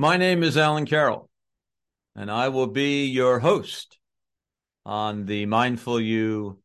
[0.00, 1.28] My name is Alan Carroll,
[2.14, 3.98] and I will be your host
[4.86, 6.60] on the Mindful You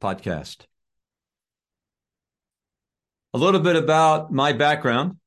[0.00, 0.66] podcast.
[3.36, 5.18] A little bit about my background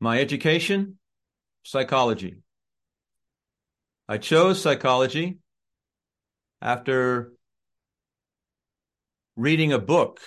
[0.00, 0.98] my education,
[1.62, 2.42] psychology.
[4.06, 5.38] I chose psychology
[6.60, 7.32] after
[9.34, 10.20] reading a book,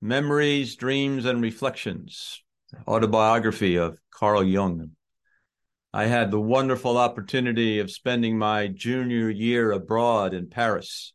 [0.00, 2.42] Memories, Dreams, and Reflections
[2.86, 4.92] autobiography of Carl Jung.
[5.92, 11.12] I had the wonderful opportunity of spending my junior year abroad in Paris.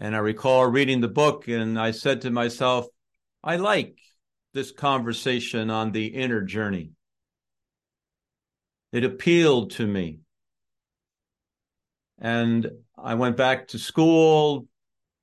[0.00, 2.86] And I recall reading the book, and I said to myself,
[3.42, 3.98] I like
[4.54, 6.92] this conversation on the inner journey.
[8.92, 10.20] It appealed to me.
[12.20, 14.68] And I went back to school,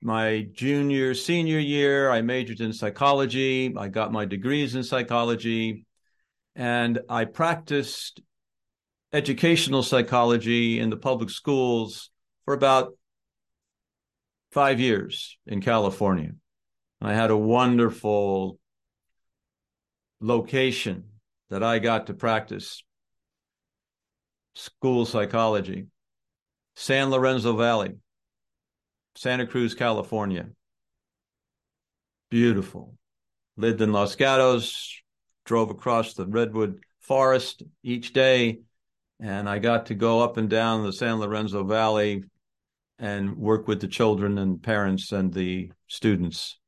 [0.02, 3.74] my junior, senior year, I majored in psychology.
[3.76, 5.86] I got my degrees in psychology.
[6.54, 8.20] And I practiced
[9.12, 12.10] educational psychology in the public schools
[12.44, 12.92] for about
[14.56, 16.30] five years in California.
[17.02, 18.58] I had a wonderful
[20.18, 21.04] location
[21.50, 22.82] that I got to practice
[24.54, 25.88] school psychology,
[26.74, 27.96] San Lorenzo Valley.
[29.14, 30.46] Santa Cruz, California.
[32.30, 32.94] Beautiful.
[33.58, 35.02] Lived in Los Gatos,
[35.44, 38.60] drove across the redwood forest each day,
[39.20, 42.24] and I got to go up and down the San Lorenzo Valley
[42.98, 46.58] and work with the children and parents and the students.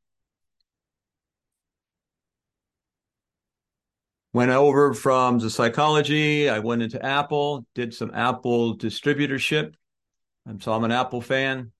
[4.33, 6.51] Went over from the psychology.
[6.51, 9.75] I went into Apple, did some Apple distributorship.
[10.61, 11.73] So I'm an Apple fan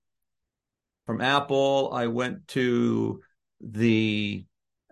[1.05, 1.91] from Apple.
[1.93, 3.21] I went to
[3.61, 4.45] the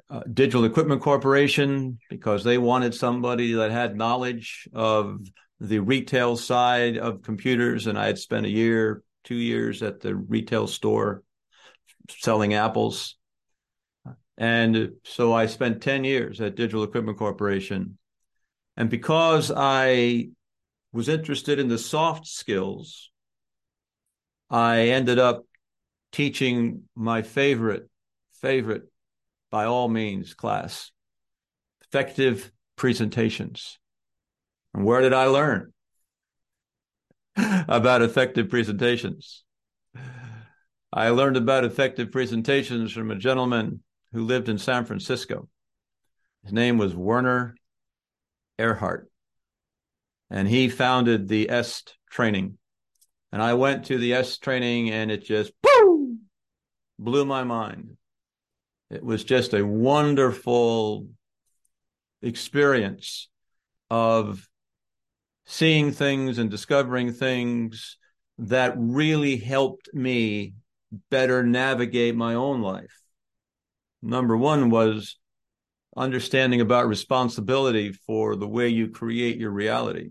[0.10, 5.20] uh, Digital Equipment Corporation because they wanted somebody that had knowledge of
[5.60, 7.88] the retail side of computers.
[7.88, 11.22] And I had spent a year, two years at the retail store
[12.10, 13.18] selling apples.
[14.38, 17.98] And so I spent 10 years at Digital Equipment Corporation.
[18.78, 20.30] And because I
[20.94, 23.12] was interested in the soft skills,
[24.50, 25.44] I ended up
[26.14, 27.90] teaching my favorite,
[28.42, 28.84] favorite,
[29.52, 30.92] by all means, class,
[31.82, 33.78] effective presentations.
[34.74, 35.74] And where did I learn
[37.68, 39.44] about effective presentations?
[40.92, 43.84] I learned about effective presentations from a gentleman
[44.14, 45.48] who lived in San Francisco.
[46.44, 47.56] His name was Werner
[48.58, 49.06] Erhard,
[50.30, 52.58] and he founded the EST training.
[53.31, 55.52] And I went to the EST training, and it just
[56.98, 57.98] blew my mind.
[58.90, 61.08] It was just a wonderful
[62.22, 63.28] experience
[63.90, 64.47] of
[65.47, 67.97] seeing things and discovering things
[68.38, 70.53] that really helped me
[71.09, 73.02] better navigate my own life.
[74.02, 75.18] Number one was
[75.96, 80.09] understanding about responsibility for the way you create your reality.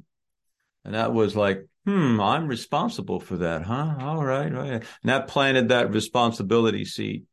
[0.84, 3.94] And that was like, hmm, I'm responsible for that, huh?
[4.00, 4.72] All right, right.
[4.72, 7.25] And that planted that responsibility seed.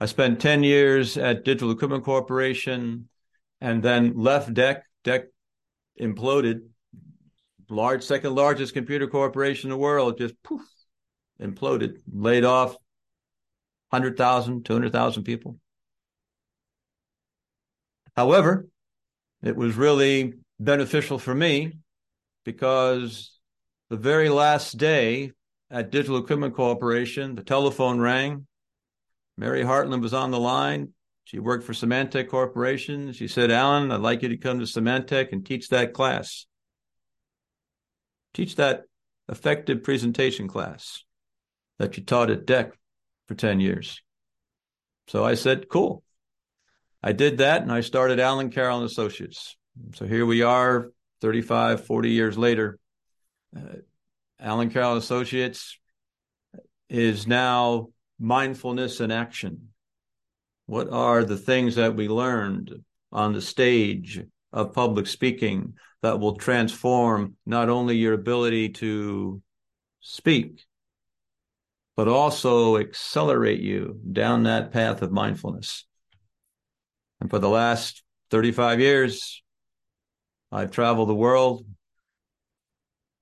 [0.00, 3.08] I spent 10 years at Digital Equipment Corporation
[3.60, 4.82] and then left DEC.
[5.04, 5.24] DEC
[6.00, 6.60] imploded.
[7.68, 10.62] Large, second largest computer corporation in the world, just poof,
[11.40, 12.76] imploded, laid off
[13.90, 15.58] 100,000, 200,000 people.
[18.16, 18.66] However,
[19.42, 21.72] it was really beneficial for me
[22.44, 23.38] because
[23.90, 25.32] the very last day
[25.70, 28.46] at Digital Equipment Corporation, the telephone rang.
[29.36, 30.90] Mary Hartland was on the line.
[31.24, 33.12] She worked for Symantec Corporation.
[33.12, 36.46] She said, Alan, I'd like you to come to Symantec and teach that class.
[38.34, 38.82] Teach that
[39.28, 41.04] effective presentation class
[41.78, 42.72] that you taught at DEC
[43.26, 44.02] for 10 years.
[45.08, 46.02] So I said, cool.
[47.02, 49.56] I did that and I started Alan Carroll and Associates.
[49.94, 50.90] So here we are
[51.20, 52.78] 35, 40 years later
[53.56, 53.76] uh,
[54.40, 55.78] Alan Carroll Associates
[56.88, 57.88] is now
[58.18, 59.68] mindfulness in action.
[60.66, 62.74] What are the things that we learned
[63.12, 64.22] on the stage
[64.52, 69.40] of public speaking that will transform not only your ability to
[70.00, 70.62] speak,
[71.96, 75.86] but also accelerate you down that path of mindfulness?
[77.22, 79.42] And for the last 35 years,
[80.52, 81.64] I've traveled the world,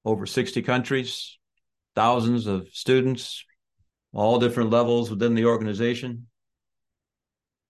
[0.04, 1.38] over 60 countries,
[1.94, 3.44] thousands of students,
[4.12, 6.26] all different levels within the organization,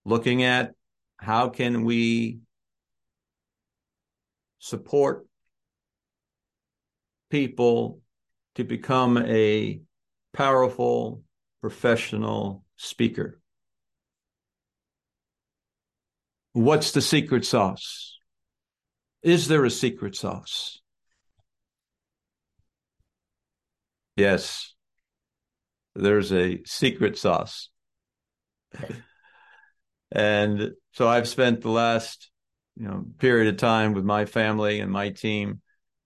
[0.05, 0.71] looking at
[1.17, 2.39] how can we
[4.63, 5.27] support
[7.29, 7.99] people
[8.55, 9.81] to become a
[10.31, 11.21] powerful
[11.59, 13.41] professional speaker.
[16.53, 18.17] What's the secret sauce?
[19.21, 20.79] Is there a secret sauce?
[24.15, 24.73] Yes,
[25.93, 27.69] there's a secret sauce.
[30.11, 32.29] and so I've spent the last
[32.77, 35.61] you know period of time with my family and my team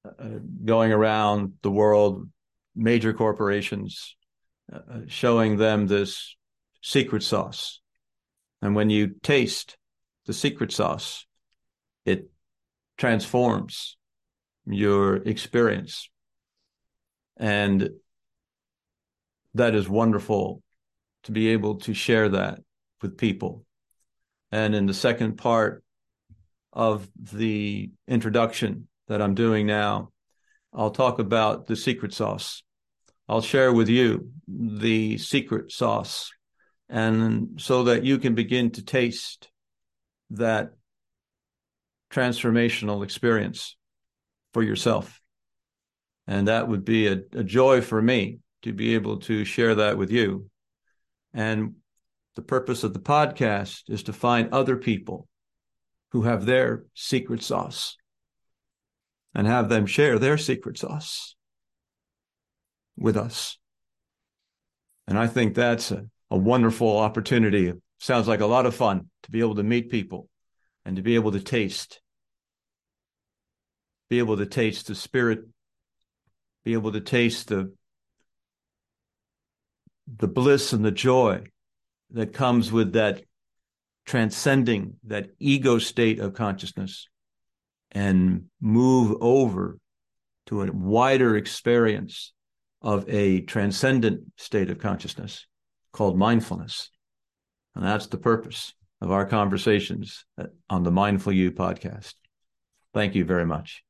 [0.05, 2.27] uh, going around the world
[2.75, 4.15] major corporations
[4.71, 6.35] uh, showing them this
[6.81, 7.79] secret sauce.
[8.61, 9.77] And when you taste
[10.25, 11.25] the secret sauce
[12.05, 12.29] it
[12.97, 13.97] transforms
[14.65, 16.09] your experience.
[17.37, 17.89] And
[19.53, 20.61] that is wonderful
[21.23, 22.59] to be able to share that
[23.01, 23.65] with people.
[24.51, 25.83] And in the second part
[26.77, 30.11] of the introduction that I'm doing now,
[30.71, 32.61] I'll talk about the secret sauce.
[33.27, 36.31] I'll share with you the secret sauce,
[36.87, 39.49] and so that you can begin to taste
[40.29, 40.73] that
[42.11, 43.75] transformational experience
[44.53, 45.19] for yourself.
[46.27, 49.97] And that would be a, a joy for me to be able to share that
[49.97, 50.49] with you.
[51.33, 51.75] And
[52.35, 55.27] the purpose of the podcast is to find other people
[56.11, 57.97] who have their secret sauce
[59.33, 61.35] and have them share their secret sauce
[62.97, 63.57] with us.
[65.07, 67.67] And I think that's a, a wonderful opportunity.
[67.67, 70.27] It sounds like a lot of fun to be able to meet people
[70.85, 72.01] and to be able to taste,
[74.09, 75.39] be able to taste the spirit,
[76.65, 77.73] be able to taste the
[80.19, 81.43] the bliss and the joy
[82.11, 83.23] that comes with that
[84.07, 87.09] transcending that ego state of consciousness
[87.91, 89.77] and move over
[90.45, 92.31] to a wider experience
[92.81, 95.45] of a transcendent state of consciousness
[95.91, 96.89] called mindfulness.
[97.75, 100.25] And that's the purpose of our conversations
[100.69, 102.13] on the Mindful You podcast.
[102.93, 103.83] Thank you very much.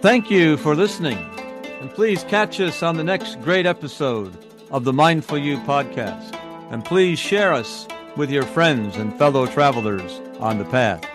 [0.00, 1.18] Thank you for listening.
[1.80, 4.36] And please catch us on the next great episode
[4.70, 6.34] of the Mindful You podcast.
[6.70, 11.07] And please share us with your friends and fellow travelers on the path.